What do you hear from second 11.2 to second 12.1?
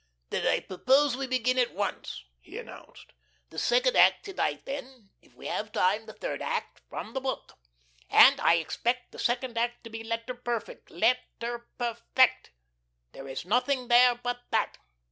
ter per